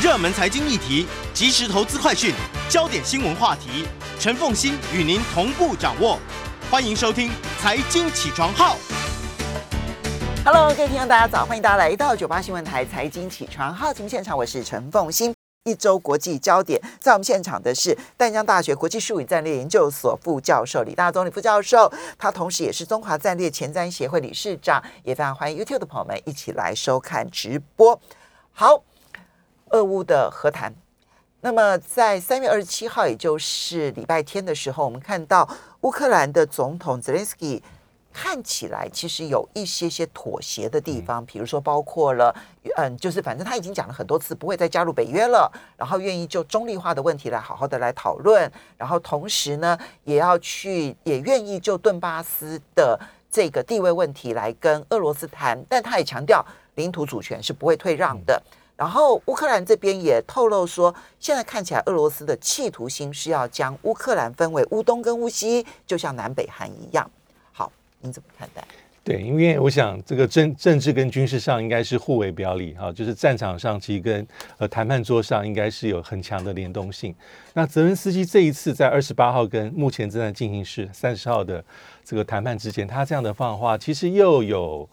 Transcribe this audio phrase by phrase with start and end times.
[0.00, 2.32] 热门财经议题、即时投资快讯、
[2.70, 3.84] 焦点新闻话题，
[4.20, 6.20] 陈凤欣与您同步掌握。
[6.70, 7.28] 欢迎收听
[7.60, 8.76] 《财经起床号》。
[10.44, 15.34] Hello，各位听众，大家早，欢迎大家来到九八新闻台财经起床号节目现场，我是陈凤欣。
[15.64, 28.00] 一周国际焦点，在我们现场的是淡江大学国际术语战略研究所副教授李大忠李副教授，他同时也是中华战略前瞻协会理事长，也非常欢迎 YouTube 的朋友们一起来收看直播。
[28.52, 28.84] 好，
[29.70, 30.74] 俄乌的和谈。
[31.40, 35.48] 那么在三月二十七号，也就是礼拜天的时候，我们看到
[35.82, 37.62] 乌克兰的总统泽连斯基
[38.12, 42.34] 看起来其实有一些些妥协的地方，比如说包括了，
[42.76, 52.98] 嗯，就是反正他已经讲了很多次，不会再加入北约了，然后愿意就中立化的问题来好好的来讨论，然后同时呢，也要去，也愿意就顿巴斯的
[53.30, 56.44] 这个地位问题来跟俄罗斯谈，但他也强调
[56.74, 58.42] 领土主权是不会退让的。
[58.78, 67.10] 然后乌克兰这边也透露说，现在看起来俄罗斯的企图心是要将乌克兰分为乌东跟乌西，就像南北韩一样。
[67.52, 68.64] 好，您怎么看待？
[69.02, 74.24] 对，因为我想这个政政治跟军事上应该是互为表里哈，就是战场上其实跟
[74.58, 77.12] 呃谈判桌上应该是有很强的联动性。
[77.54, 81.64] 那泽伦斯基这一次在二十八号跟目前正在进行式三十号的
[82.04, 84.88] 这个谈判之前，他这样的放话，其实又有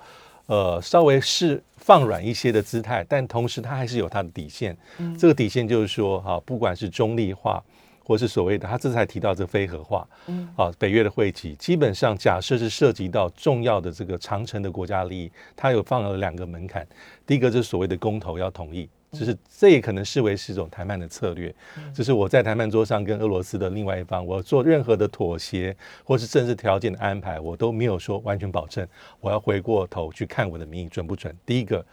[0.48, 4.76] 呃稍微是放软一些的姿态，但同时它还是有它的底线。
[5.18, 7.64] 这个底线就是说哈，不管是中立化。
[8.08, 16.88] 或是所谓的，他这次还提到这非核化，嗯，啊，北约的会籍，基本上假设是涉及到重要的这个长城的国家利益，它有放了两个门槛，
[17.26, 18.88] 第一个就是所谓的公投要同意，
[19.18, 21.54] 就是这也可能视为是一种谈判的策略，
[21.94, 28.88] 就是我在谈判桌上跟俄罗斯的另外一方，我做任何的妥协或是政治条件的安排，我都没有说完全保证，
[29.22, 31.86] 我要回过头去看我的民意准不准，第一个。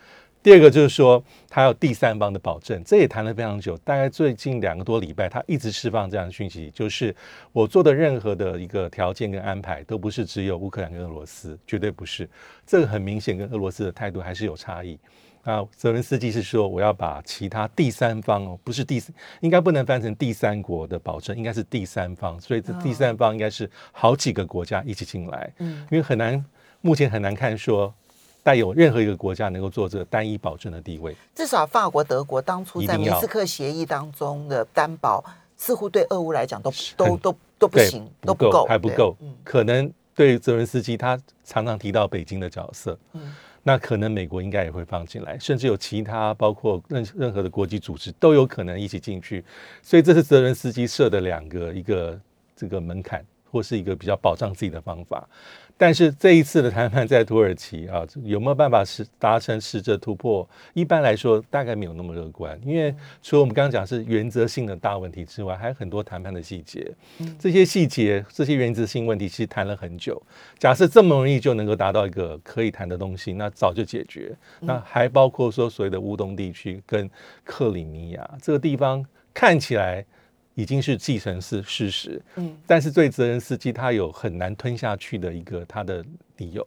[0.43, 7.15] 第二个就是说，他要第三方的保证，这也谈了非常久，大概最近两个多礼拜，他一直释放这样的讯息，就是
[7.53, 12.28] 我做的任何的一个条件跟安排，都不是只有乌克兰跟俄罗斯，绝对不是。
[12.66, 14.99] 这个很明显跟俄罗斯的态度还是有差异。
[15.42, 19.03] 啊，泽伦斯基是说，我要把其他第三方哦，不是第，
[19.41, 26.44] 应该不能翻成第三国的保证，应该是第三方，所以这第三方应该是好几个国家一起进来，嗯，因为很难，
[26.81, 27.92] 目前很难看说。
[28.44, 35.25] 带有任何一个国家能够做这个单一保证的地位，至少法国、德国当初在明斯克协议当中的担保，
[35.56, 39.16] 似乎对俄乌来讲都都都都不行，都不够，还不够。
[39.20, 43.32] 嗯，可能对泽伦斯基他常常提到北京的角色，嗯，
[43.62, 49.45] 那可能美国应该也会放进来，甚至有其他包括任任何的国际组织都有可能一起进去。
[49.83, 52.21] 所以这是泽伦斯基设的两个一个
[52.56, 55.28] 这个门槛，或是一个比较保障自己的方法。
[55.77, 60.49] 但是这一次的谈判在土耳其啊，有没有办法是达成实质突破？
[60.75, 62.56] 一般来说，大概没有那么乐观。
[62.65, 66.88] 因为除了我们刚刚讲是原则性的大问题之外，还有很多谈判的细节。
[67.38, 70.22] 这些细节、这些原则性问题，其实谈了很久。
[70.59, 74.37] 假设这么容易就能够达到一个可以谈的东西，那早就解决。
[74.61, 77.11] 那还包括说所谓的乌东地区跟
[77.44, 80.05] 克里米亚这个地方，看起来。
[80.54, 86.04] 已经是既成是事实，嗯，但是对责任司机他有很难吞下去的一个他的
[86.36, 86.66] 理由，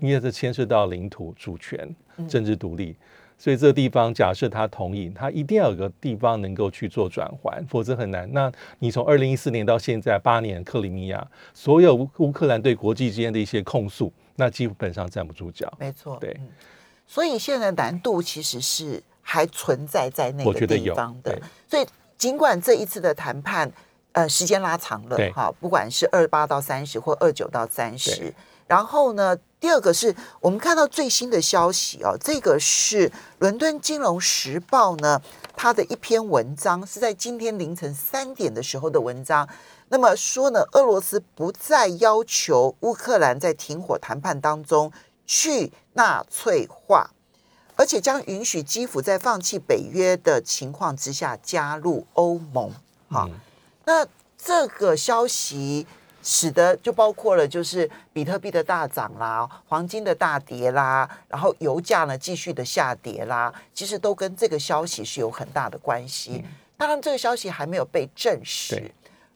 [0.00, 1.94] 因为这牵涉到领土主权、
[2.26, 2.96] 政治独立，
[3.36, 8.26] 所以这个地方假设他同意，他一定要有个地方能够去做转换，否则很难。
[8.32, 15.70] 那你从二零一四年到现在八年，克里米亚所有乌乌克兰对国际之间的一些控诉，那基本上站不住脚。
[15.78, 16.34] 没错，对，
[17.06, 21.86] 所以现在难度其实是还存在在那个地方的，所以。
[22.18, 23.70] 尽管这一次的谈判，
[24.12, 28.34] 呃，时间拉长了，哈，不管是二八到三十或二九到三十，
[28.66, 35.20] 然后呢，第二个是我们看到最新的消息哦，这个是伦敦金融时报呢，
[35.54, 39.46] 它的一篇文章是在今天凌晨三点的时候的文章，
[39.88, 44.90] 那么说呢，俄罗斯不再要求乌克兰在停火谈判当中
[45.26, 47.10] 去纳粹化。
[47.76, 52.72] 而且将允许基辅在放弃北约的情况之下加入欧盟。
[53.08, 53.30] 好，
[53.84, 54.04] 那
[54.36, 55.86] 这个消息
[56.22, 66.44] 使得就包括了，就是比特币的大涨啦，黄金的大跌啦，然后油价呢继续的下跌啦，其实都跟这个消息是有很大的关系。
[66.76, 68.90] 当然，这个消息还没有被证实。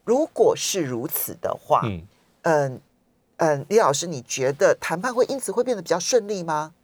[0.05, 2.07] 如果是如此的话，嗯
[2.43, 2.81] 嗯
[3.37, 6.75] 嗯，李老师，你觉得谈判会因此会变得比较顺利吗？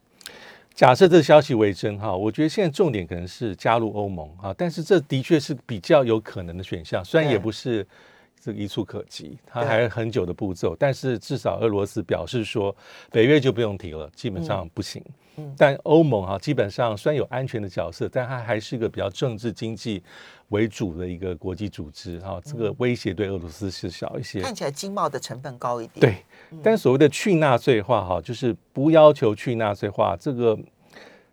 [0.76, 7.84] 假设这消息为真哈，我觉得现在重点可能是加入欧盟啊，但是这的确是比较有可能的选项，虽然也不是
[8.38, 10.76] 这个一触可及，它还有很久的步骤。
[10.78, 12.76] 但是至少俄罗斯表示说，
[13.10, 15.02] 北约就不用提了，基本上不行。
[15.56, 20.02] 但欧盟哈，基本上虽然有安全的角色，但它还是一个比较政治经济
[20.48, 22.40] 为主的一个国际组织哈。
[22.44, 26.00] 这个威胁对俄罗斯是小一些，看起来经贸的成分高一点。
[26.00, 30.58] 对，但所谓的去纳粹化哈，就是不要求去纳粹化，这个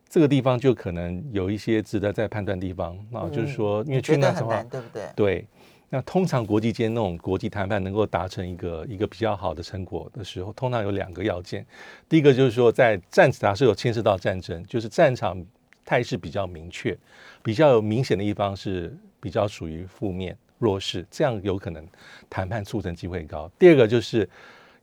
[0.09, 5.09] 这个地方就可能有一些值得再判断地方啊，就是说，因为去纳粹化，对不对？
[5.15, 5.47] 对。
[5.93, 11.63] 那通常国际间那种国际谈判能够达成一个一个比较好的成果的时候，通常有两个要件。
[12.09, 15.39] 第一个就是说，在战场是有牵涉到战争，就是战场
[15.85, 16.97] 态势比较明确，
[17.43, 21.87] 比较有明显的一方是比较属于负面弱势，这样有可能
[22.27, 23.47] 谈判促成机会高。
[23.59, 24.27] 第二个就是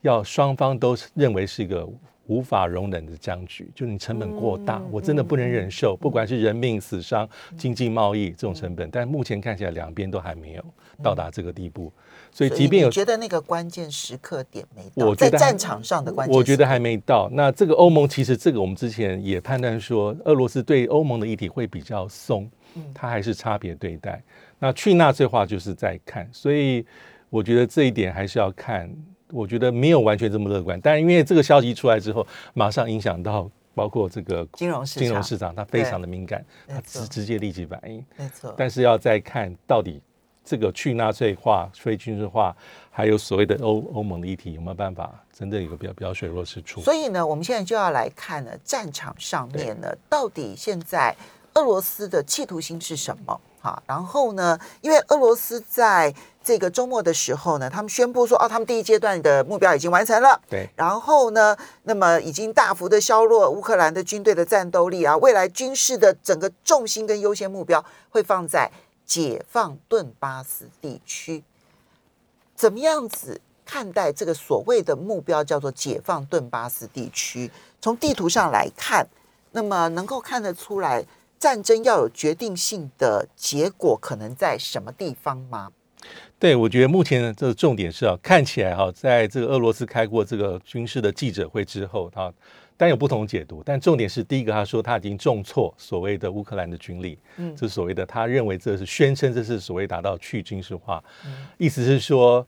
[0.03, 1.89] 要双方都认为是一个。
[2.31, 5.97] 无法容忍的僵局，就是你成本过大，我真的不能忍受。
[5.97, 7.29] 不管是人命死伤、
[7.59, 10.65] 经济贸易这种成本，但目前看起来两边都还没有
[11.03, 11.93] 到达这个地步。
[12.31, 17.29] 所以，即便有觉得那个关键时刻点没到，在战场上的关键，我觉得还没到。
[17.33, 22.49] 那这个欧盟其实这个我们之前也判断说，俄罗斯对欧盟的议题会比较松，
[22.95, 24.23] 它还是差别对待。
[24.61, 26.87] 那去纳粹化就是在看，所以
[27.29, 28.89] 我觉得这一点还是要看。
[29.33, 38.05] 我觉得没有完全这么乐观，但因为这个消息出来之后，马上影响到包括这个金融市金融市场，它非常的敏感，它直直接立即反应。
[38.17, 38.55] 没错。
[38.57, 40.01] 但是要再看到底
[40.45, 42.55] 这个去纳粹化、非军事化，
[42.91, 46.81] 还有所谓的欧欧盟的议题有没有办法真的有个比较比较水落石出？
[46.81, 51.15] 所以呢，我们现在就要来看呢，战场上面呢，到底现在
[51.55, 53.41] 俄罗斯的企图心是什么？
[53.61, 60.41] 哈，然后呢，因为俄罗斯在这个周末的时候呢，他们宣布说，哦，他们第一阶段的目标已经完成了。
[60.49, 60.67] 对。
[60.75, 68.71] 然后呢，那么已经大幅的削弱乌克兰的军队的战斗力啊，未来军事的整个重心跟优先目标会放在
[69.05, 71.45] 解放顿巴斯地区。
[72.57, 77.51] 怎么样子看待这个所谓的目标叫做解放顿巴斯地区？
[77.83, 79.07] 从地图上来看，
[79.53, 81.05] 那么能够看得出来，
[81.41, 85.71] 战争要有决定性的结果，可能在什么地方吗？
[86.39, 92.31] 对，我觉得目前这个重点是啊，看起来哈，在这个俄罗斯开过这个军事的记者会之后，他
[92.77, 93.63] 但有不同解读。
[93.65, 101.03] 但重点是，第一个他说他已经重挫所谓的乌克兰的军力，嗯，这所谓的他认为这是宣称这是所谓达到去军事化，
[101.57, 102.47] 意思是说。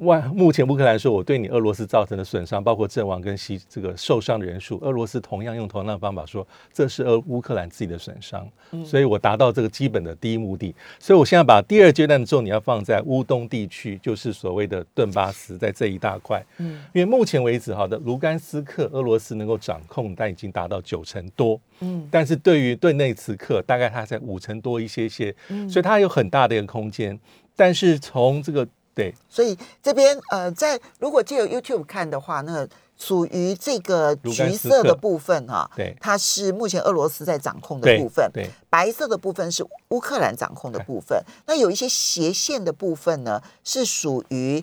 [0.00, 8.48] 外目前乌克兰说，我对你俄罗斯造成的损伤，包括阵亡跟牺这个受伤的人数，俄罗斯同样用同样的方法说，这是俄乌克兰自己的损伤，
[8.84, 10.74] 所以我达到这个基本的第一目的。
[10.98, 16.44] 所以我现在把第二阶段的重点要放在乌东地区，就是所谓的顿巴斯，在这一大块。
[16.58, 21.60] 嗯，因为目前为止，好的卢甘斯克俄罗斯能够掌控，但已经达到九成多。
[21.80, 25.34] 嗯，但是对于顿内茨克，大概它在五成多一些些，
[25.68, 27.18] 所以它有很大的一个空间。
[27.56, 44.62] 但是从这个对，所以这边呃，在如果借由 YouTube 看的话，那属于这个橘色的部分哈，对，它是目前俄罗斯在掌控的部分，对，白色的部分是乌克兰掌控的部分，那有一些斜线的部分呢，是属于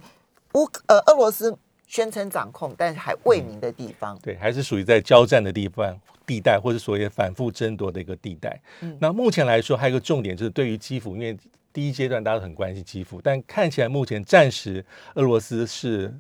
[0.54, 8.62] 乌呃俄罗斯宣称掌控，但是还未明的地方，对，还是属于在交战的地方地带，或者所谓反复争夺的一个地带。
[8.80, 11.38] 嗯，那目前来说，还有一个重点就是对于基辅，因为
[11.74, 14.84] 第一阶段大家都很关心基辅，但看起来目前暂时
[15.16, 16.14] 俄罗斯是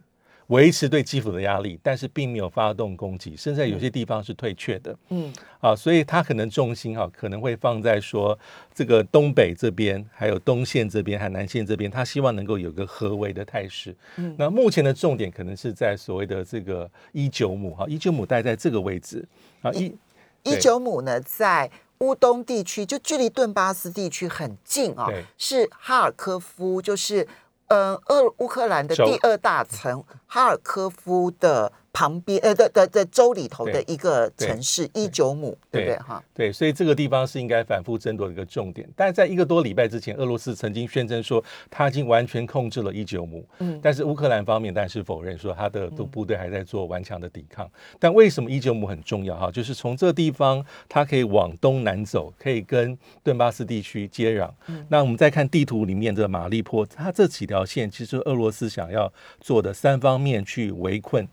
[0.47, 4.93] 维持对基辅的压力，但是并没有发动攻击，甚至有些地方是退却的。
[5.09, 5.31] 嗯，
[5.61, 8.37] 啊，所以他可能重心哈可能会放在说
[8.73, 13.95] 这个东北这边，还有东线这边，还南线这边，他希望能够有个合围的态势。
[14.17, 19.25] 嗯，那目前的重点可能是在所谓的这个伊久姆哈，伊久姆待在这个位置
[19.61, 19.95] 啊，伊
[20.43, 21.71] 伊久姆呢在。
[22.01, 27.27] 乌东地区就距离顿巴斯地区很近啊，是哈尔科夫，就是
[27.67, 31.71] 呃，俄乌克兰的第二大城哈尔科夫的。
[31.93, 36.23] 旁边呃的的的州里头的一个城市伊久姆，对不对哈？
[36.33, 38.87] 对，所以这个地方是应该反复争夺的一个重点。
[38.95, 47.69] 但是在一个多礼拜之前，俄罗斯曾经宣称说他已经完全控制了伊久姆，嗯，但是乌克兰方面但是否认说他的部部队还在做顽强的抵抗。
[47.99, 49.51] 但为什么伊久姆很重要哈？
[49.51, 54.49] 就是从这个地方它可以往东南走，可以跟顿巴斯地区接壤。
[54.87, 61.27] 那我们再看地图里面的马利坡，它这几条线其实俄罗斯想要做的三方面去围困。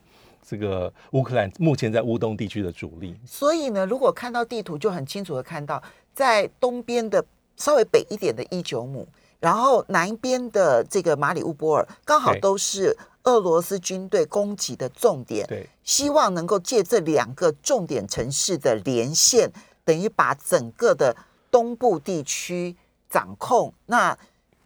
[0.48, 5.82] 这个乌克兰目前在乌东地区的主力，所以呢，如果看到地图，就很清楚的看到，
[6.14, 7.22] 在东边的
[7.54, 9.06] 稍微北一点的伊久姆，
[9.40, 15.46] 然后南边的这个马里乌波尔，刚好都是俄罗斯军队攻击的重点。
[15.46, 19.52] 对，希望能够借这两个重点城市的连线，
[19.84, 21.14] 等于把整个的
[21.50, 22.74] 东部地区
[23.10, 23.74] 掌控。
[23.84, 24.16] 那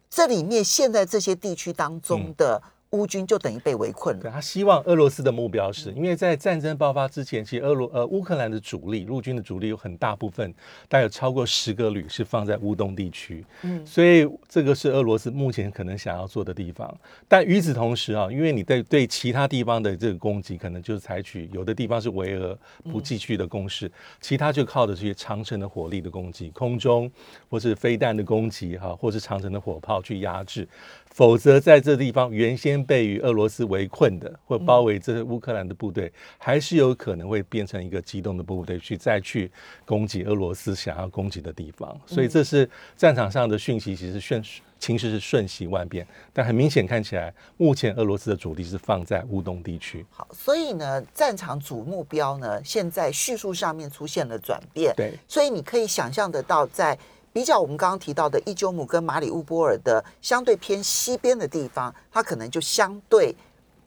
[0.09, 2.63] 这里面现在这些地区当中的。
[2.93, 4.23] 乌军就等于被围困了。
[4.23, 10.53] 对他希望俄罗斯的目标是，因为在战争爆发之前，其实俄罗呃乌克兰的主力陆军的主力有很大部分，
[10.91, 13.43] 大概有超过十个旅是放在乌东地区。
[13.63, 16.95] 嗯，所以这个是俄罗斯目前可能想要做的地方。
[17.27, 22.59] 但与此同时啊，因为你在对其他地方的这个攻击，可能就是采取有的地方是围俄
[22.91, 27.11] 不继续的攻势，其他就靠的这些长城的火力的攻击，空中
[27.49, 30.69] 或是飞弹的攻击哈，或是长城的火炮去压制。
[31.15, 39.51] 否则，在这地方原先被与俄罗斯围困的或包围这些乌克兰的部队，还是有可能会变成一个机动的部队去再去
[39.85, 42.01] 攻击俄罗斯想要攻击的地方。
[42.07, 44.43] 所以，这是战场上的讯息，其实瞬
[44.79, 46.07] 情势是瞬息万变。
[46.33, 50.05] 但很明显看起来，目前俄罗斯的主力是放在乌东地区。
[50.11, 54.95] 好，所以呢，战场主目标呢，现在叙述上面出现了转变。
[54.97, 56.99] 对，所以你可以想象得到在。
[57.33, 63.35] 比较我们刚刚提到的伊久姆跟马里乌波尔的相对偏西边的地方，它可能就相对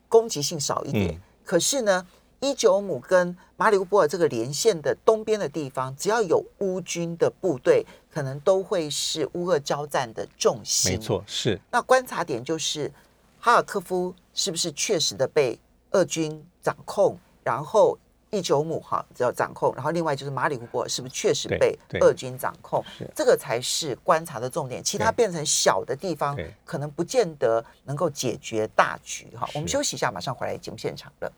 [0.09, 1.21] 攻击性少一点。
[1.43, 2.05] 可是呢，
[2.39, 10.93] 伊久姆跟马里乌波尔这个连线的东边的地方，只要有乌军的部队，可能都会是乌俄交战的重心。
[10.93, 11.59] 没错，是。
[11.71, 12.91] 那观察点就是
[13.39, 15.59] 哈尔科夫是不是确实的被
[15.91, 17.97] 俄军掌控，然后。
[18.29, 22.84] 第九亩哈只要掌控，然后另外就是马里乌波尔是不是确实被俄军掌控？
[23.15, 24.84] 这个才是观察的重点。
[24.84, 29.48] 其他变成小的地方，可能不见得能够解决大局哈。
[29.53, 31.32] 我们休息一下，马上回来节目现场了。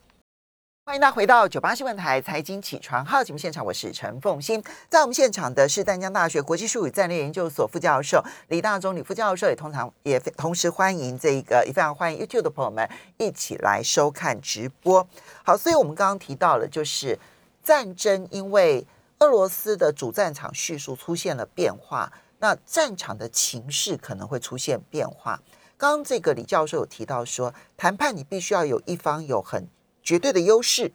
[0.88, 4.63] 欢迎大家回到九八新闻台财经起床号节目现场，我是陈凤欣。
[4.88, 15.06] 在我们现场的是淡江大学国际术语战略研究所副教授李大中李副教授，也通常也同时欢迎这个也非常欢迎 YouTube 的朋友们一起来收看直播。
[15.44, 17.20] 好，所以我们刚刚提到了，就是
[17.62, 18.88] 战争因为
[19.20, 25.41] 俄罗斯的主战场叙述出现了变化，那战场的情势可能会出现变化。
[25.75, 29.67] 刚刚这个李教授有提到说，谈判你必须要有一方有很
[30.07, 30.89] 绝对的优势，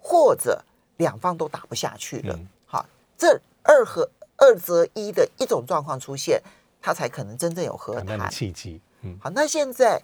[0.00, 0.64] 或者
[0.96, 2.84] 两方都打不下去了，好，
[3.16, 6.42] 这二和二择一的一种状况出现，
[6.82, 8.80] 它才可能真正有和谈契机。
[9.02, 10.02] 嗯，好，那现在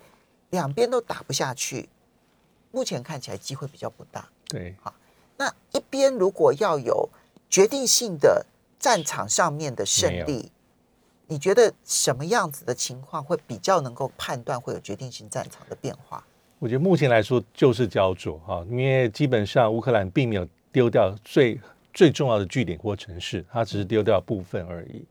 [0.50, 1.88] 两边都打不下去，
[2.70, 4.28] 目前看起来机会比较不大。
[4.46, 4.94] 对，好，
[5.36, 7.08] 那一边如果要有
[7.50, 8.46] 决定性的
[8.78, 10.52] 战场上面的胜利，
[11.26, 16.24] 你觉得什么样子的情况会比较能够判断会有决定性战场的变化？
[16.58, 21.60] 我觉得目前来说就是焦灼哈，因为基本上乌克兰并没有丢掉最
[21.92, 25.04] 最重要的据点或城市，它只是丢掉部分而已。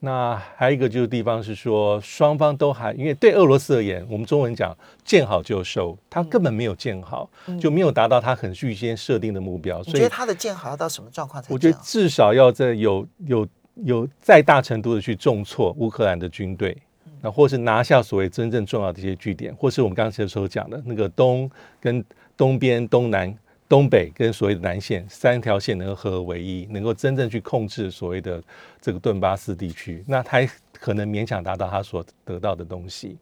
[0.00, 9.82] 那还有一个就是地方是说，双方都还因为对俄罗斯而言，我们中文讲见好就收，他根本没有见好，就没有达到他很预先设定的目标。
[9.82, 11.54] 所以他的见好要到什么状况才？
[11.54, 16.76] 我觉得至少要在有有有再大程度的去重挫乌克兰的军队。
[17.24, 21.50] 那或是拿下所谓真正重要的一些据点，或是我们刚才所讲的那个东
[21.80, 22.04] 跟
[22.36, 23.34] 东边、东南、
[23.66, 28.42] 东北跟所谓的南线三条线能够合而为一，能够真正去控制所谓的
[28.78, 33.16] 这个顿巴斯地区，那他可能勉强达到他所得到的东西。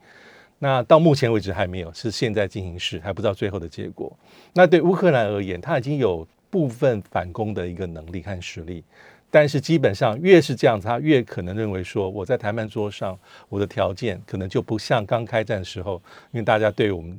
[0.59, 4.13] 那到目前为止还没有，是现在进行时，还不知道最后的结果。
[4.53, 8.83] 那对乌克兰而言，他已经有部分反攻的一个能力和实力。
[9.33, 15.95] 但是基本上越是这样，他越可能认为说，我在谈判桌上，我的条件可能就不像刚开战的时候，
[16.33, 17.19] 因为大家对我们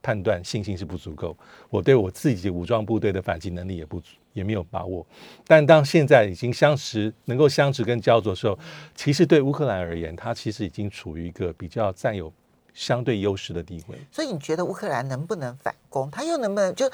[0.00, 1.36] 判断信心是不足够，
[1.68, 5.04] 我对我自己武装部队的反击能力也不足，也没有把握。
[5.44, 8.56] 但当现在已经相持，能够相持跟焦灼的时候，
[8.94, 12.32] 其实对乌克兰而言，它其实已经处于一个比较占有
[12.72, 13.98] 相对优势的地位。
[14.12, 16.08] 所以你觉得乌克兰能不能反攻？
[16.12, 16.88] 他又能不能就？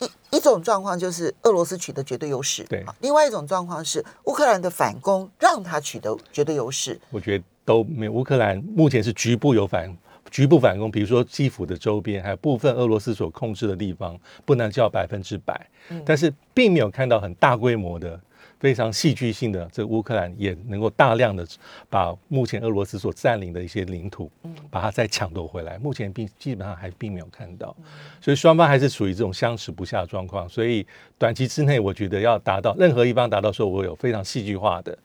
[0.00, 6.98] 一一种状况就是俄罗斯取得绝对优势，对；另外一种状况是乌克兰的反攻让他取得绝对优势。
[7.10, 8.12] 我觉得都没有。
[8.12, 9.96] 乌克兰目前是局部有反
[10.30, 15.68] 局部反攻，比如说基辅的周边，还有部分俄罗斯所控制的地方，不能叫百分之百，
[16.04, 18.20] 但是并没有看到很大规模的。
[18.58, 21.46] 非常戏剧性的，这个乌克兰也能够大量的
[21.88, 24.30] 把目前俄罗斯所占领的一些领土，
[24.70, 25.78] 把它再抢夺回来。
[25.78, 27.74] 目前并基本上还并没有看到，
[28.20, 30.48] 所以双方还是处于这种相持不下的状况。
[30.48, 30.86] 所以
[31.16, 34.98] 短期之内，我觉得要达到任何一方达到说，我有非常戏剧化的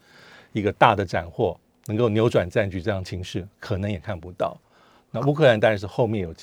[0.52, 4.58] 一个大的斩获，能够扭转战局这样情势，可能也看不到。
[5.12, 6.34] 那乌克兰当然是后面有。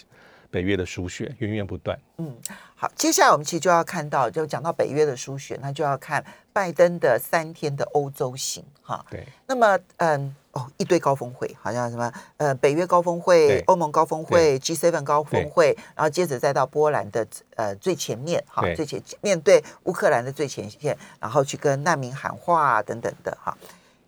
[0.51, 1.99] 北约的输血源源不断。
[2.19, 2.37] 嗯，
[2.75, 9.05] 好，接下来我们其实就要看到，就讲到北约的输血，那就要看拜登的三天的欧洲行哈。
[9.11, 9.27] 对。
[9.47, 23.57] 那么，嗯，哦，一堆高峰会，好像什么，呃，北约高峰会、欧盟高峰会、G7 高峰会，然后接着再到波兰的呃最前面哈，最前面对乌克兰的最前线，然后去跟难民喊话等等的哈。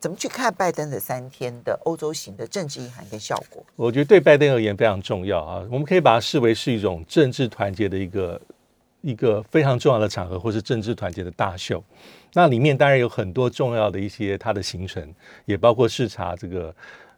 [0.02, 3.64] 怎么去看拜登的三天的欧洲行的政治意涵跟效果？
[3.76, 8.40] 我觉得对拜登而言非常重要啊，我们可以把它视为是一种政治团结的一个
[9.02, 11.80] 一个非常重要的场合，或是政治团结的大秀。
[12.32, 15.08] 那里面当然有很多重要的一些它的行程，
[15.44, 16.74] 也包括视察这个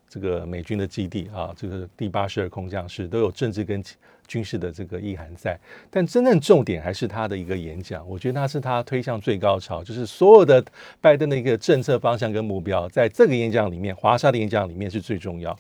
[0.06, 3.82] 这个美军的基地啊，这个第八十二空降师都有政治跟
[4.26, 5.58] 军事的这个意涵在。
[5.90, 10.64] 但真正重点还是他的一个演讲，我觉得他是他推向最高潮，就是所有的
[11.00, 15.56] 拜登的一个政策方向跟目标，在这个演讲里面，华沙的演讲里面是最重要。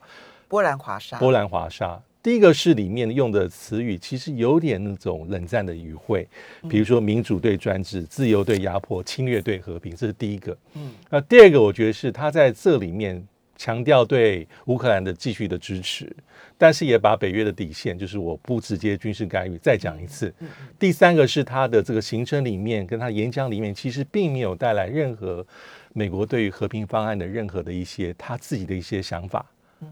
[0.48, 2.00] 波兰华沙，波兰华沙。
[2.22, 6.26] 第一个是里面用的词语，其实有点那种冷战的语汇，
[6.70, 10.56] 比如说民主对专制、自由对压迫、侵略对和平，这是第一个。
[10.72, 13.22] 嗯，那第二个，我觉得是他在这里面
[13.56, 16.14] 强调对乌克兰的继续的支持，
[16.58, 20.34] 但是也把北约的底线，就是我不直接军事干预，再讲一次。
[20.78, 25.46] 第三个是他的这个行程里面，跟他演讲里面，其实并没有带来任何
[25.92, 29.44] 美国对于和平方案的任何的一些他自己的一些想法。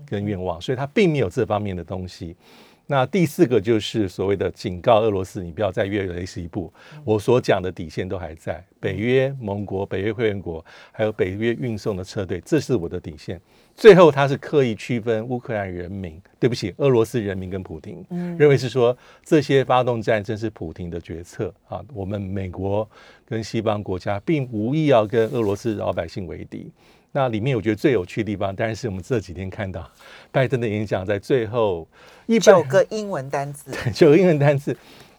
[0.06, 2.34] 跟愿望，所以他并没有这方面的东西。
[2.86, 6.70] 那第四个就是所谓的警告俄罗斯，你不要再越雷池一步。
[7.04, 13.40] 我所讲的底线都还在，北约盟国、北约会员国，还有北约运送的车队，这是我的底线。
[13.74, 18.04] 最后，他是刻意区分乌克兰人民，对不起，俄罗斯人民跟普京，
[18.36, 21.82] 认为是说这些发动战争是普京的决策啊。
[21.94, 22.86] 我们美国
[23.24, 26.70] 跟西方国家并无意要跟俄罗斯老百姓为敌。
[27.14, 29.86] 那里面我觉得最有趣的地方，当然是我们这几天看到
[30.32, 31.86] 拜登的演讲，在最后
[32.26, 34.74] 一九个英文单词，九个英文单词，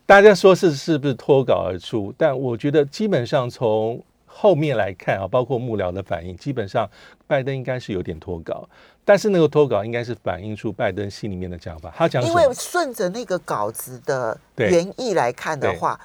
[0.06, 2.14] 大家说是是不是脱稿而出？
[2.18, 6.90] 但我觉得基本上从后面来看啊，包括幕僚的反应，基本上
[7.28, 8.68] 拜登应该是有点脱稿，
[9.06, 11.94] 但是那个脱稿应该是反映出拜登心里面的讲法。
[11.96, 16.00] 他讲，因为顺着那个稿子的原意来看的话，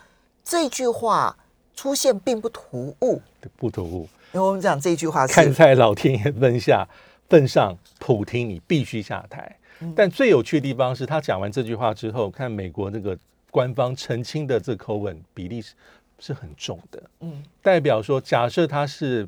[0.44, 1.34] 这句话
[1.74, 3.22] 出现并不突兀，
[3.56, 4.06] 不突兀。
[4.32, 6.86] 因为我们讲这句话是看在老天爷份下
[7.28, 9.56] 份上，普京你必须下台。
[9.96, 13.16] 但最有趣的地方是他讲完这句话之后，看美国那个
[13.50, 15.74] 官方澄清的这口吻比例是
[16.18, 17.02] 是很重的。
[17.20, 19.26] 嗯，代表说，假设他是，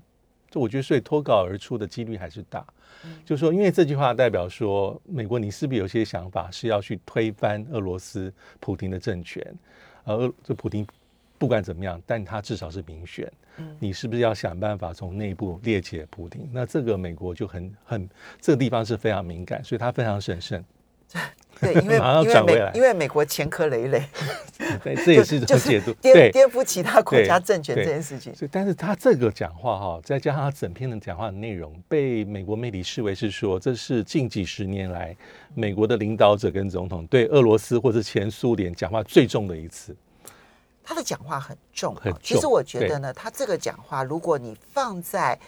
[0.54, 2.64] 我觉得所以脱稿而出的几率还是大。
[3.24, 9.42] 就说，因为这句话代表说，美国你是不是有些想法是要去推翻俄罗斯普京的政权？
[10.04, 10.86] 而这普京。
[11.38, 13.26] 不管怎么样，但他至少是民选。
[13.60, 16.48] 嗯，你是不是要想办法从内部裂解普丁？
[16.52, 18.08] 那这个美国就很很
[18.40, 20.64] 这个地方是非常敏感，所以他非常审慎。
[21.60, 24.00] 对，因为因为美因为美国前科累累，
[24.82, 28.32] 对，这也是一种解读，颠颠覆其他国家政权这件事情。
[28.32, 35.14] 所以，但是他这个讲话哈，再加上他整篇的讲话的内容，被美国媒体视为是说，这是近几十年来
[35.52, 39.94] 美国的领导者跟总统对俄罗斯或者前苏联讲话最重的一次。
[40.90, 45.38] 他的讲话很重，其实我觉得呢，他这个讲话，如果你放在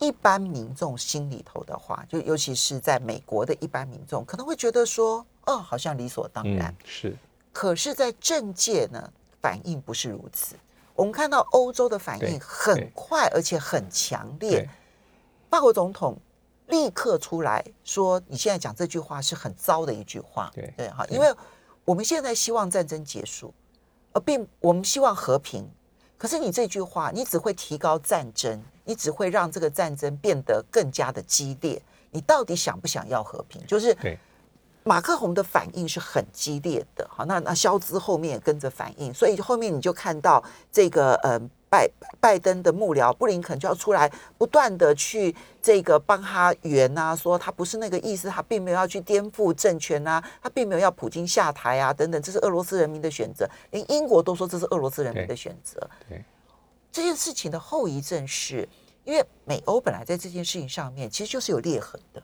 [0.00, 6.74] 一般民众心里头的话，就尤其是在美国的一般民众，可能会觉得说，哦，好像理所当然。
[6.84, 7.16] 是，
[7.52, 10.56] 可是，在政界呢，反应不是如此。
[10.96, 14.68] 我们看到欧洲的反应很快，而且很强烈。
[15.48, 16.18] 法国总统
[16.66, 21.32] 立刻出来说：“你现在讲这句话是很糟的一句话。”对对，哈，因为
[21.84, 23.54] 我们现在希望战争结束。
[24.12, 25.68] 而并我们希望和平，
[26.18, 31.80] 可是你这句话，你只会提高战争，你只会让这个战争变得更加的激烈。
[32.10, 33.64] 你到底想不想要和平？
[33.66, 33.96] 就是
[34.82, 40.42] 马克宏的反应是很激烈的，好，那那肖兹后面也跟着反应，所以后面你就看到
[40.72, 41.40] 这个呃。
[41.70, 55.88] 拜拜登的幕僚布林肯就要出来，不断的去这个帮他圆啊，说他不是那个意思，他并没有要去颠覆政权啊，他并没有要普京下台啊，等等，这是俄罗斯人民的选择，连英国都说这是俄罗斯人民的选择。
[56.08, 56.24] 对
[56.90, 58.68] 这件事情的后遗症是，
[59.04, 62.20] 因为美欧本来在这件事情上面其实就是有裂痕的，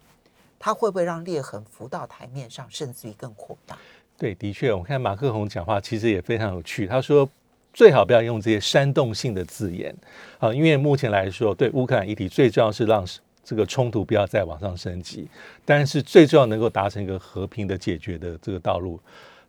[0.58, 3.78] 他会不会让裂痕浮到台面上，甚至于更扩大？
[4.18, 7.28] 对，的确，我看马克宏讲话其实也非常有趣，他说。
[7.76, 9.94] 最好不要用这些煽动性的字眼，
[10.38, 13.04] 啊，因为目前来说，对乌克兰议题最重要是让
[13.44, 15.28] 这个冲突不要再往上升级，
[15.62, 18.98] 但是最重要能够达成一个和平的解决的这个道路，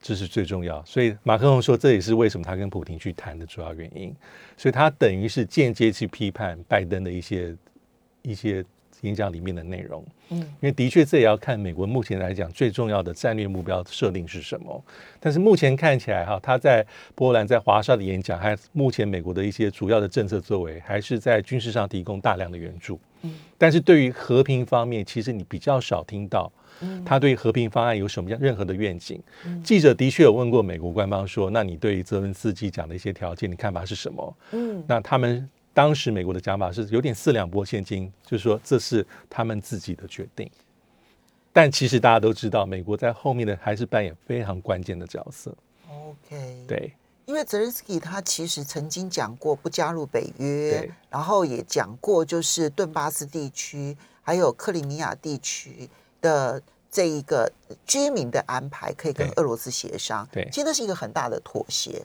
[0.01, 0.83] 这是最重要。
[0.83, 4.13] 所以马克龙说，这也是为什么他跟普京去谈的主要原因。
[4.57, 7.55] 所以他等于是间接去批判拜登的一些
[8.23, 8.61] 一些。
[9.01, 14.83] 演讲里面的内容，嗯，因为的确这也要看美国目前来讲最重要的战略目标设定是什么。
[15.19, 22.99] 但是目前看起来哈，他在波兰在华沙的演讲，还目前美国的一些主要的政策作为，还是在军事上提供大量的援助。
[23.21, 26.51] 嗯，但是对于和平方面，其实你比较少听到，
[27.05, 29.21] 他对和平方案有什么样任何的愿景。
[29.63, 34.37] 记者的确有问过美国官方说，那你对泽伦斯基讲的一些条件，你看法是什么？
[34.53, 35.47] 嗯，那他们。
[35.77, 40.49] 当时美国的讲法是有点四两拨千斤，就是说这是他们自己的决定。
[41.53, 45.55] 但其实大家都知道，美国在后面的还是扮演非常关键的角色。
[45.87, 46.91] OK，，对
[47.27, 55.87] 因为泽连斯基他其实曾经讲过不加入北约，然后也讲过就是顿巴斯地区还有克里米亚地区
[56.19, 56.59] 的
[56.89, 57.51] 这一个
[57.85, 62.03] 居民的安排可以跟俄罗斯协商，对其实那是一个很大的妥协。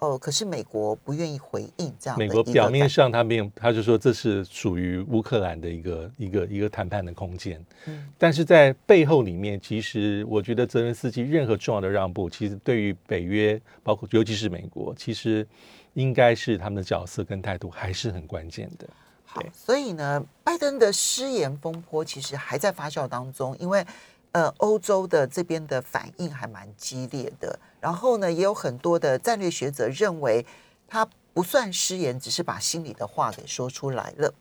[0.00, 15.46] 哦，可是美国不愿意回应这样美国表面上他没有，他就说这是属于乌克兰的一个一个一个谈判的空间，嗯但是在背后里面，其实我觉得泽连斯基任何重要的让步，其实对于北约，包括尤其是美国，其实
[15.92, 18.88] 应该是他们的角色跟态度还是很关键的。
[19.26, 23.84] 好，所以呢，拜登的失言风波其实还在发酵当中，因为
[24.32, 27.58] 呃，欧洲的这边的反应还蛮激烈的。
[27.80, 30.44] 然后呢，也有很多的战略学者认为
[30.86, 34.32] 他不算失言，只是把心里的话给说出来了。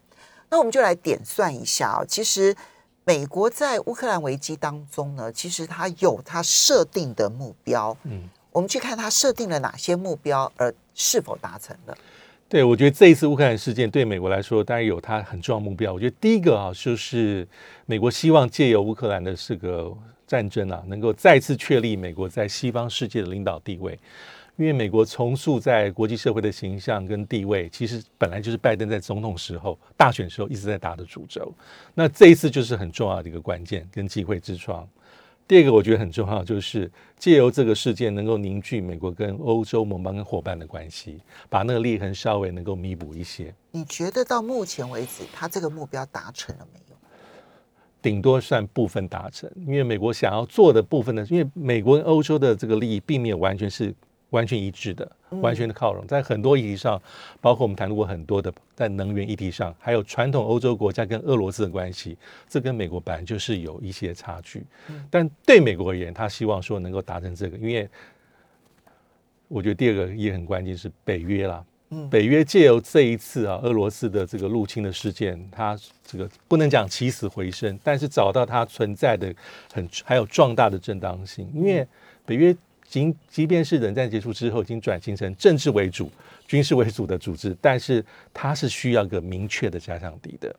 [0.49, 2.55] 那我们就来点算一下哦，其实
[3.03, 7.95] 美国在乌克兰危机当中呢，其实它有它设定的目标。
[8.03, 11.97] 嗯，我们去看它设定了哪些目标，而是否达成了。
[12.49, 15.93] 对，我觉得这一次乌克兰事件对美国来说，当然有它很重要目标。
[15.93, 17.47] 我觉得第一个啊，就是
[17.85, 23.99] 美国希望借由乌克兰的这个战争啊，能够再次确立美国在西方世界的领导地位。
[24.57, 31.53] 因为美国重塑在国际社会的形象跟地位，其实本来就是拜登在总统时候、大选时候一直在打的主轴。
[31.93, 34.85] 那这一次就是很重要的一个关键跟机会之窗。
[35.49, 46.95] 第二个我觉得很重要，就是借由这个事件能够凝聚美国跟欧洲盟邦跟伙伴的关系，把那个裂痕稍微能够弥补一些，你觉得到目前为止，他这个目标达成了没有？
[47.99, 49.51] 顶多算部分达成。
[49.65, 53.91] 因为美国想要做的部分呢，因为美国跟欧洲的这个利益并没有完全是
[54.31, 57.01] 完全一致的，完全的靠拢，在很多议题上，
[57.41, 64.63] 包括我们谈过很多的在能源议题上，还有传统欧洲国家跟俄罗斯的关系，这跟美国本来就是有一些差距。
[65.09, 67.89] 但对美国而言，他希望说能够达成这个，因为
[69.47, 71.65] 我觉得第二个也很关键是北约啦。
[72.11, 79.33] 北约借由这一次啊俄罗斯的这个入侵的事件，它这个不能讲起死回生，但是找到它存在的
[79.73, 81.87] 很还有壮大的正当性，因为
[82.27, 82.55] 北约
[82.89, 86.11] 即即便是冷战结束之后，已经转型成政治为主、
[86.47, 90.53] 军事为主的组织，但是它是需要一个明确的假想敌的。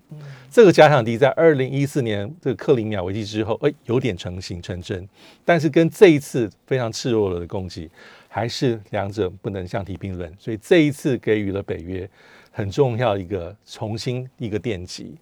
[0.48, 5.08] 这个假想敌在二零一四年这个克里米亚危机之后，哎，有点成型成真，
[5.44, 7.90] 但是跟这一次非常赤裸裸的攻击，
[8.28, 10.32] 还是两者不能相提并论。
[10.38, 12.08] 所以这一次给予了北约
[12.52, 15.16] 很重要一个重新一个奠基，就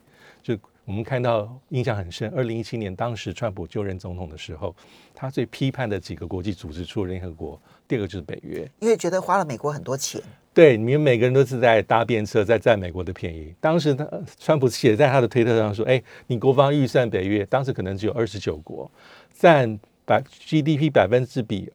[0.88, 2.33] 我们看到印象很深。
[2.35, 4.74] 二零一七年当时川普就任总统的时候，
[5.14, 8.66] 他最批判的几个国际组织，除了联合国，第二个就是北约。
[8.81, 10.18] 因为觉得花了美国很多钱。
[10.55, 13.55] 对，你们每个人都是在搭便车，在占美国的便宜。
[13.61, 18.90] 当时他川普写在他的推特上说：“哎，你国防预算北约当时可能只有二十九国，
[19.31, 21.70] 占百 GDP 百分之比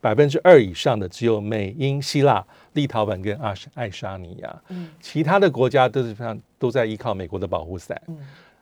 [0.00, 4.62] 百分之二以上的只有美英希腊、立陶宛跟阿爱沙尼亚，
[5.00, 8.00] 其他的国家都是非常都在依靠美国的保护伞。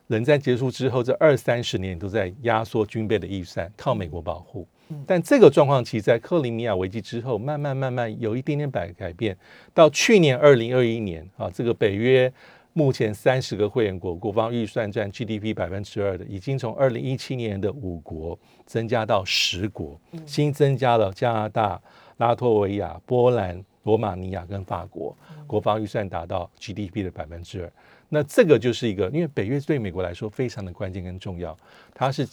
[0.08, 4.66] 冷战结束之后，这二三十年都在压缩军备的预算，靠美国保护。
[5.06, 9.36] 但这个状况其实在克里米亚危机之后，慢慢慢慢有一点点改改变。
[9.74, 12.32] 到去年二零二一年啊，这个北约
[12.72, 21.80] 目前三十个会员国国防预算占 GDP 百分之二的，已经从二零一七年的五国增加到十国，新增加了加拿大、
[22.18, 27.72] 拉脱维亚、波兰、罗马尼亚跟法国，国防预算达到 GDP 的百分之二。
[28.08, 31.56] 那这个就是一个，因为北约对美国来说非常的关键跟重要，
[31.92, 32.26] 它是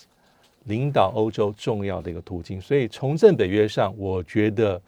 [0.65, 2.61] 领导欧洲重要的一个途径。
[2.61, 4.81] 所以重振北约上，我觉得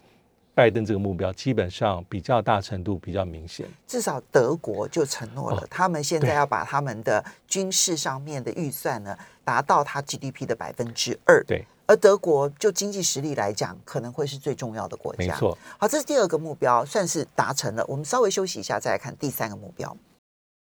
[0.57, 3.67] 拜登这个目标基本上比较大程度比较明显。
[3.85, 11.43] 至少德国就承诺了，哦他们现在要把他们的军事上面的预算呢，达到它 GDP 的百分之二。
[11.43, 15.19] 对，而德国就经济实力来讲，可能会是最重要的国家。
[15.19, 15.55] 没错。
[15.77, 17.85] 好，这是第二个目标，算是达成了。
[17.87, 19.95] 我们稍微休息一下，再来看第三个目标。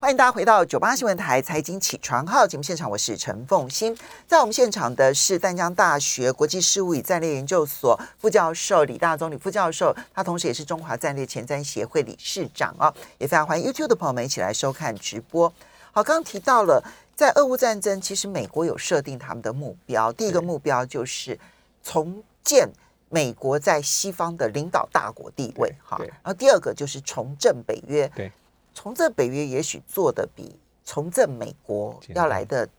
[0.05, 3.97] 欢迎大家回到九八新闻台财经起床号节目现场，我是陈凤欣。
[4.27, 15.51] 在我们现场的是淡江大学国际事务与战略研究所副教授李大宗李副教授，他同时也是中华战略前瞻协会理事长啊，也非常欢迎 YouTube 的朋友们一起来收看直播。
[15.91, 16.83] 好，刚刚提到了，
[17.15, 21.35] 在俄乌战争，其实美国有设定他们的目标，第一个目标就是
[21.83, 22.69] 重建
[23.09, 28.31] 美国在西方的领导大国地位，哈，然后第二个就是重振北约，对，
[28.75, 32.69] 重振北约也许做的比重振美国要来的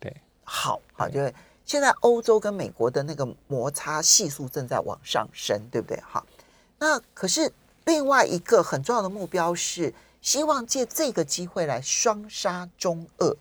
[0.00, 1.32] 对好，好，就是
[1.64, 5.96] 现在欧洲跟美国的那个摩擦系数正在往上升，对不对？
[6.00, 6.24] 哈，
[6.78, 7.52] 那可是
[7.84, 13.36] 另外一个很重要的目标是希望借这个机会来双杀中俄。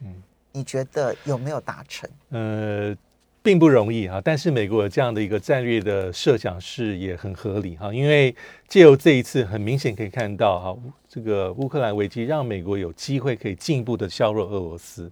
[0.00, 2.08] 嗯，你觉得有没有达成？
[2.30, 2.94] 呃，
[3.42, 8.32] 并不容易啊，但是美国有这样的一个战略的设想是也很合理哈，因为
[8.68, 10.78] 借由这一次，很明显可以看到哈，
[11.08, 15.10] 这个乌克兰危机让美国有机会可以进一步的削弱俄罗斯，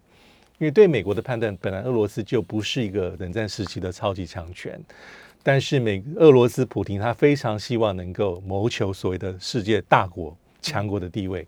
[0.58, 4.80] 因为对美国的判断，本来俄罗斯就不是一个冷战时期的超级强权，
[5.42, 11.44] 但是美俄罗斯普京他非常希望能够谋求所谓的世界大国强国的地位。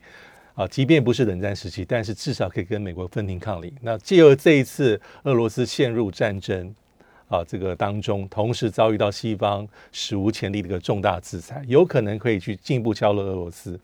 [0.55, 3.73] 啊，即便不是冷战时期，但是至少可以跟美国分庭抗礼。
[3.81, 6.75] 那借由这一次俄罗斯陷入战争
[7.29, 13.81] 啊，这个当中，同时遭遇到西方史无前例的一个重大制裁，有可能可以去进一步削弱俄罗斯。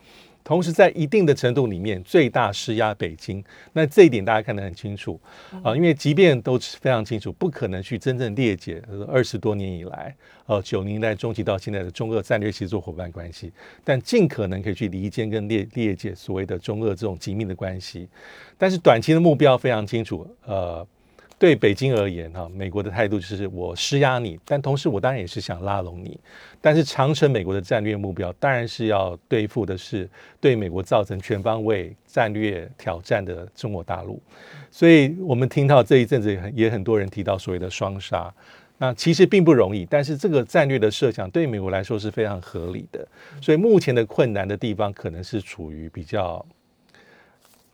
[0.49, 3.45] 同时，在一定的程度里面，最大施压北京。
[3.75, 5.21] 那这一点大家看得很清楚
[5.63, 13.53] 啊，因为即便都非常清楚，不可能去真正裂解二十多年以来，呃，九零年代中期到现在的中俄战略协作伙伴关系，
[13.85, 18.09] 但尽可能可以去离间跟裂裂解所谓的中俄这种紧密的关系。
[18.57, 20.89] 但是短期的目标非常清楚，呃。
[21.39, 26.19] 对北京而言，哈，美国的态度就是我施压你，但同时我当然也是想拉拢你。
[26.61, 34.21] 但是长城美国的战略目标当然是要对付的是对美国造成全方位战略挑战的中国大陆。
[34.69, 38.35] 所以我们听到这一阵子也很也很多人提到所谓的双杀，
[38.79, 39.87] 那其实并不容易。
[39.89, 43.07] 但是这个战略的设想对美国来说是非常合理的。
[43.41, 46.45] 所以目前的困难的地方可能是处于比较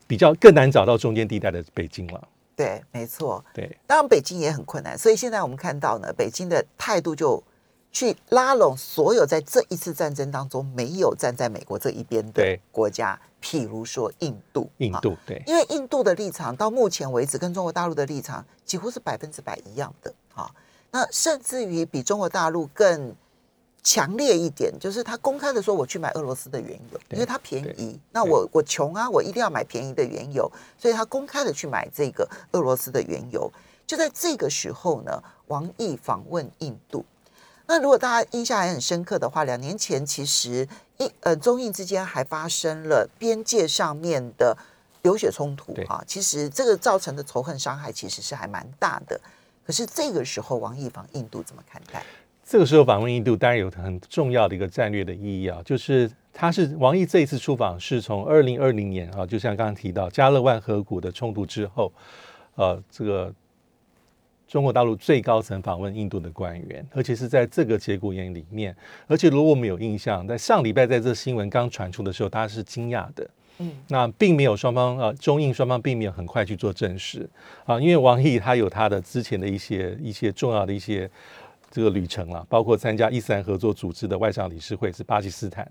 [0.07, 2.29] 比较更难找到中间地带的北京了。
[2.57, 3.45] 对，没错。
[3.53, 7.43] 对，当然北京也很困难，所以现在我们看到呢，北京的态度就
[7.91, 14.71] 去拉拢所有在这一次战争当中没有站在美国这一边的国家，譬如说印度。
[14.79, 20.51] 印度对，因为印度的立场到目前为止跟中国大陆的立场几乎是百分之百一样的啊，
[20.91, 23.15] 那甚至于比中国大陆更。
[23.85, 28.01] 强烈一点，就是他公开的说我去买俄罗斯的原油，因为它便宜。
[28.11, 33.53] 那我我穷啊，我一定要买便宜的原油，所以他公开的去买这个俄罗斯的原油。
[33.87, 37.05] 就在这个时候呢，王毅访问印度。
[37.67, 40.67] 那如果大家印象还很深刻的话，两年前其实
[40.97, 44.57] 印呃中印之间还发生了边界上面的
[45.03, 49.21] 流血冲突啊，其实这个造成的仇恨伤害其实是还蛮大的。
[49.67, 52.03] 可是这个时候王毅访印度怎么看待？
[52.47, 61.91] 这个时候访问印度当然有很重要的一个战略的意义啊，就是他是王毅这一次出访是从二零二零年啊，就像刚刚提到加勒万河谷的冲突之后，
[62.57, 63.33] 呃，这个
[64.47, 68.77] 中国大陆最高层访问印度的官员，而且是在这个节骨眼里面，
[69.07, 77.27] 而且如果我们有印象，在上礼拜在这新闻刚传出的时候，大家是惊讶的，嗯，那并没有双方呃，中印双方并没有很快去做证实
[77.65, 81.11] 啊，因为王毅他有他的之前的一些一些重要的一些。
[81.75, 85.69] 这个旅程了，包括参加伊斯兰合作组织的外长理事会是巴基斯坦，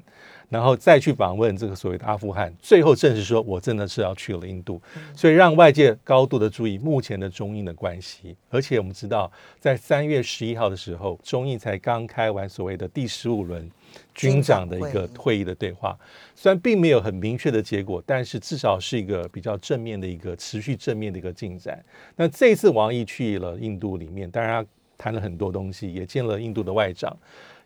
[0.49, 4.81] 然后再去访问这个所谓的阿富汗，最后证实说我真的是要去了印度，
[5.15, 8.35] 所以让外界高度的注意目前的中印的关系。
[8.49, 13.71] 而且我们知道，在三月十一号的时候，中印才刚开完所谓的第十五轮
[14.13, 15.97] 军长的一个会议的对话，
[16.35, 21.81] 虽然并没有很明确的结果，但是至少是一个比较正面的一个持续正面的一个进展。
[22.17, 24.65] 那这一次王毅去了印度里面，当然。
[24.97, 27.15] 谈了很多东西，也见了印度的外长，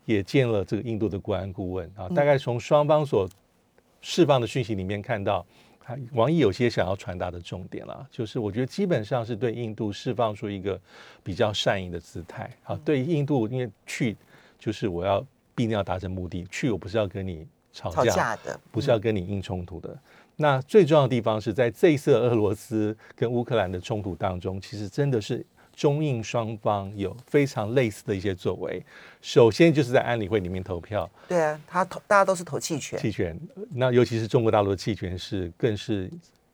[0.05, 2.07] 也见了这个印度的国安顾问啊。
[2.09, 3.29] 大概从双方所
[4.01, 5.45] 释放的讯息里面看到，
[6.13, 10.79] 王毅有些想要传达的重点了，就是我觉得基本上是对印度释放出一个
[11.23, 12.49] 比较善意的姿态。
[12.63, 14.15] 好，对印度，因为去
[14.57, 15.19] 就是我要
[15.53, 19.97] 必定要达成目的，去我不是要跟你吵架的，不是要跟你硬冲突的。
[20.37, 25.45] 那最重要的地方是在这一次俄罗斯跟乌克兰的冲突当中，其实真的是。
[25.77, 28.83] 中印双方有非常类似的一些作为，
[29.21, 31.07] 首先就是在安理会里面投票。
[31.27, 32.97] 对啊，他投大家都是投弃权。
[32.97, 33.39] 弃权，
[33.75, 36.09] 那尤其是中国大陆的弃权是更是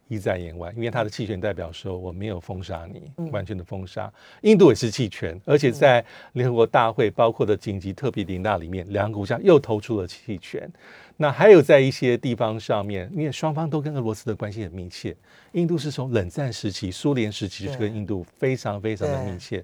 [0.10, 4.12] 意在言外，因为他的弃权代表说我没有封杀你，完全的封杀。
[4.42, 10.70] 印度也是弃权，而且在联合国大会包括的紧急特别领大里面，两个国家又投出了弃权。
[11.18, 15.16] 那还有在一些地方上面，因为双方都跟俄罗斯的关系很密切。
[15.52, 19.64] 印度是从冷战时期、苏联时期就跟印度非常非常的密切，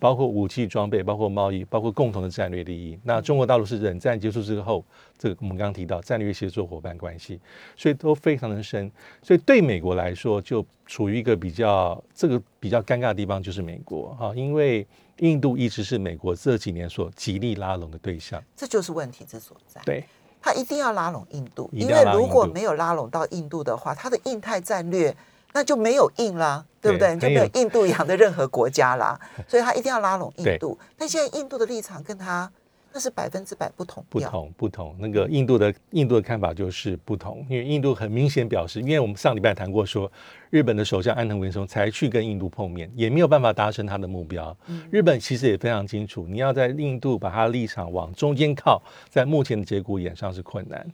[0.00, 2.98] 包括武器装备、包括贸易、包括共同的战略利益。
[3.04, 4.84] 那中国大陆是冷战结束之后，
[5.16, 7.40] 这个我们刚刚提到战略协作伙伴关系，
[7.76, 8.90] 所以都非常的深。
[9.22, 14.84] 所以对美国来说，就处于一个比较这个比较尴尬的地方，就是美国哈，因为
[15.18, 19.80] 印度一直是美国这几年所极力拉拢的对象，这就是问题之所在。
[19.84, 20.04] 对。
[20.40, 25.14] 他一定要拉拢印度，因为如果没有拉拢到印度的话，他的印太战略
[25.52, 27.16] 那就没有印啦，对不对？
[27.18, 29.18] 就没有印度洋的任何国家啦。
[29.48, 30.78] 所以他一定要拉拢印度。
[30.96, 32.50] 但现在印度的立场跟他，
[32.98, 34.18] 那是百分之百不同不。
[34.18, 34.96] 同不同。
[34.98, 40.10] 那个印度的印度的看法就是不同，因为印度很明显表示，因为我们上礼拜谈过说，
[40.50, 44.56] 日本的首相安藤文雄才去跟印度碰面，也没有办法达成他的目标。
[44.90, 50.84] 日本其实也非常清楚，你要在印度把他的立场往中间靠，在目前的节骨眼上是困难。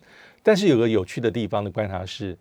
[0.43, 2.37] 但是有个有趣的地方的观察是。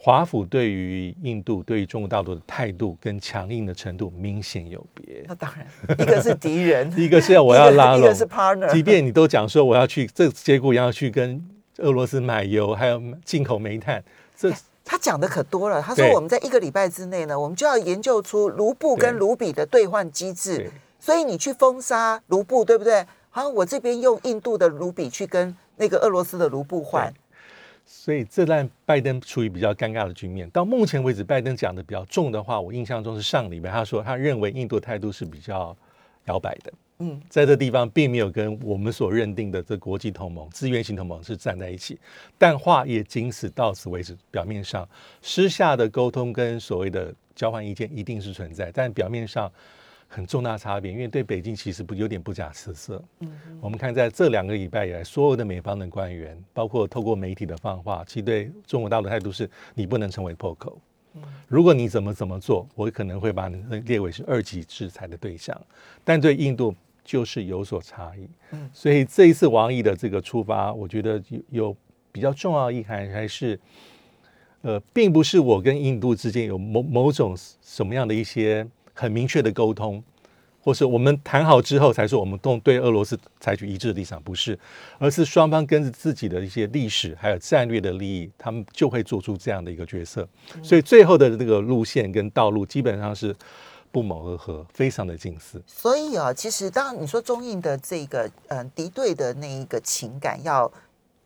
[0.00, 5.24] 华府对于印度、对于中国大陆的态度跟强硬的程度明显有别。
[5.26, 5.66] 那当然，
[5.98, 8.72] 一个是敌人， 一个是要我要拉拢，一个是 partner。
[8.72, 11.44] 即便你都讲说我要去，这结果要去跟
[11.78, 14.02] 俄罗斯买油，还有进口煤炭，
[14.36, 14.52] 这
[14.84, 15.82] 他讲的可多了。
[15.82, 20.70] 他说我们在一个礼拜之内呢，我们就要研究出卢布跟对卢比的兑换机制。
[21.00, 23.04] 所以你去封杀卢布，对不对？
[23.30, 27.12] 好，我这边用印度的卢比去跟那个俄罗斯的卢布换。
[27.90, 30.48] 所以这让拜登处于比较尴尬的局面。
[30.50, 35.74] 到目前为止，拜登讲的比较重的话，我印象中是上礼拜他说他认为印度态度是比较
[36.26, 36.72] 摇摆的。
[36.98, 41.98] 嗯，在这地方并没有跟我们所认定的这国际同盟、资源型同盟是站在一起，
[42.36, 44.14] 但话也仅此到此为止。
[44.30, 44.86] 表面上
[45.22, 49.50] 私下的沟通跟所谓的交换意见一定是存在，但表面上
[50.08, 53.04] 很重大差别，因为对北京其实不有点不假辞色。
[53.20, 60.80] 嗯，我们看在这两个礼拜以来，所有的美方的官员，包括透过媒体的放话，其实对中国大陆的态度是：你不能成为破口。
[61.46, 65.58] 如果你怎么怎么做，我可能会把你列为是二级制裁的对象。
[66.04, 68.28] 但对印度就是有所差异。
[68.52, 71.76] 嗯所以这一次王毅的这个出发，我觉得有有
[72.12, 73.58] 比较重要的意涵，还是
[74.62, 78.66] 呃，并不是我跟印度之间有某某种什么样的一些
[78.98, 80.02] 很明确的沟通，
[80.60, 84.58] 或是我们谈好之后才说我们动对俄罗斯采取一致的立场，不是，
[84.98, 90.28] 而是双方跟着自己的一些历史还有战略的利益，他们就会做出这样的一个决策。
[90.62, 93.34] 所以最后的这个路线跟道路基本上是
[93.92, 95.62] 不谋而合，非常的近似。
[95.64, 100.70] 所以啊，其实当你说中印的这个嗯、呃敌对的那一个情感要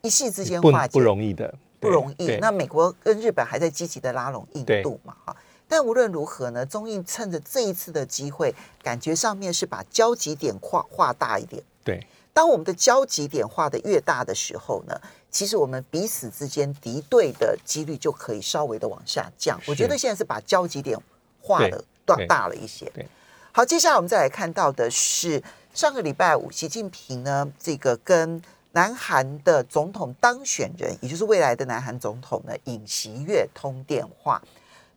[0.03, 2.37] 一夕之间化解，不容易的，不容易。
[2.37, 5.35] 那美国跟日本还在积极的拉拢印度嘛，哈。
[5.73, 11.63] 但无论如何呢，中印趁着这一次的机会，感觉上面是把交集点画画大一点。
[11.83, 14.95] 对当我们的交集点画的越大的时候呢，
[15.31, 19.59] 其实我们彼此之间敌对的几率就可以稍微的往下降。
[19.67, 20.99] 我觉得现在是把交集点
[21.41, 22.85] 画的大大了一些。
[22.93, 23.09] 对
[23.53, 34.43] 好，接下来我们再来看到的是上个礼拜五，习近平呢，这个跟南韩的总统当选人，也就是未来的南韩总统呢，尹锡悦通电话，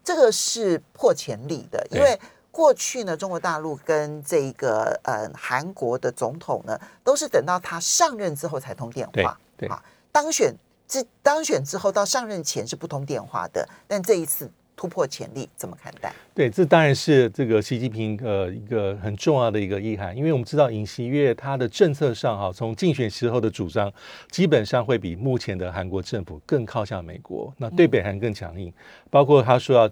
[0.06, 2.04] 这个是破前例的，因对。
[2.06, 2.20] 为
[2.52, 9.70] 过去呢，中国大陆跟这个呃韩国的总统呢，都是等到他上任之后才通电话，对对。
[9.70, 10.56] 啊，当选
[10.88, 16.14] 之当选之后到上任前是不通电话的，但这一次突破潜力，怎么看待？
[16.34, 23.92] 对，这当然是这个习近平呃一个很重要的一个意涵，因为我们知道尹锡悦他的政策上哈，从竞选时候的主张，
[24.30, 28.72] 基本上会比目前的韩国政府更靠向美国，那对北韩更强硬，
[29.10, 29.90] 包括他说要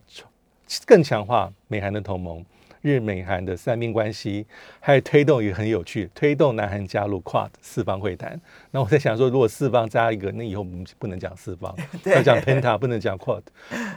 [0.85, 2.43] 更强化美韩的同盟。
[2.83, 4.45] 日美韩的三边关系，
[4.79, 8.39] 还有推动也很有趣，推动南韩加入 QUAD 四方会谈。
[8.71, 13.41] 那我在想说，如果四方加一个，那以后我们不能讲四方， 要讲 Penta，不能讲 QUAD，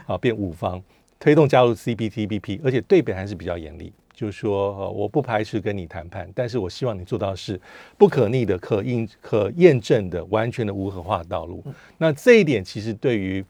[0.07, 0.81] 好变五方。
[1.19, 7.59] 推动加入 CPTPP，而且对北韩是比较严厉，就是说，呃，我不排斥跟你谈判，但是我希望你做到是
[7.97, 11.63] 不可逆的、可印、可验证的、完全的无核化道路。
[11.97, 13.43] 那这一点其实对于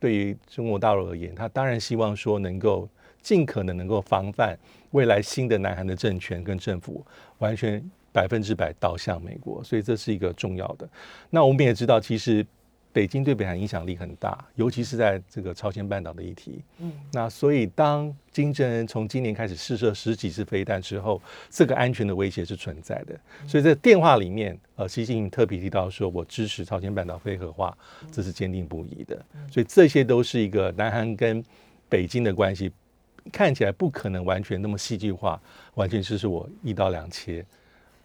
[0.00, 2.88] 对于中国大陆而言，他当然希望说能够
[3.22, 4.58] 尽可能能够防范
[4.90, 7.04] 未来新的南韩的政权跟政府
[7.38, 10.88] 完全百分之百倒向美国，所以这是一个重要的。
[11.30, 12.44] 那我们也知道，其实
[12.92, 16.60] 北京对北韩影响力很大，尤其是在这个朝鲜半岛的议题。
[16.78, 23.16] 嗯，那所以当金正恩从今年开始试射十几次飞弹之后，这个安全的威胁是存在的。
[23.46, 27.78] 所以在电话里面，呃，习近平特别提到说，我支持朝鲜半岛非核化，
[28.10, 29.24] 这是坚定不移的。
[29.48, 31.44] 所以这些都是一个南韩跟
[31.88, 32.72] 北京的关系。
[33.32, 35.40] 看起来不可能完全那么戏剧化，
[35.74, 37.44] 完全就是我一刀两切。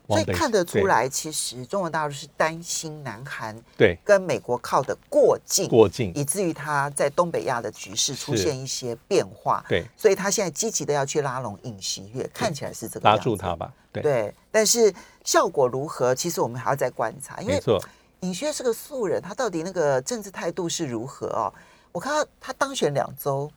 [0.07, 9.65] 所以看得出来，其实中国大陆是担心南韩对跟美国靠得过近，过近，以至于他在东北亚的局势出现一些变化。
[9.67, 13.73] 对所以他现在积极的要去拉拢尹锡悦，看起来是这个拉住他吧。
[13.91, 17.59] 对，对，但是效果如何，其实我们还要再观察，因为
[18.19, 21.51] 尹锡悦是个素人，他到底那个政治态度是如何哦？
[21.91, 23.51] 我看到他当选两周，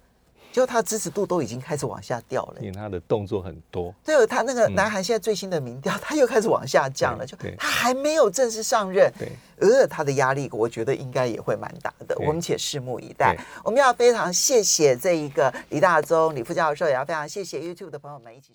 [0.53, 2.67] 就他支持度都已经开始往下掉了因。
[2.67, 3.95] 为他的动作很多。
[4.05, 9.31] 对，他那个嗯南韩现在最新的民调，他又开始往下降了，就他还没有正式上任，对，
[9.61, 13.37] 呃，他的压力我觉得应该也会蛮大的，我们且拭目以待。
[13.63, 18.55] 我们要非常谢谢这一个李大忠李副教授，也要非常谢谢 YouTube 的朋友们一起收。